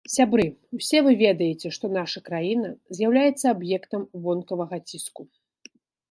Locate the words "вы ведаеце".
1.07-1.71